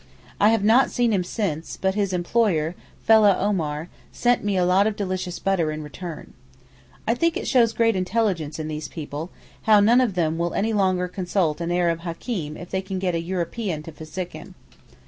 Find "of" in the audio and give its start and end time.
4.87-4.95, 10.01-10.15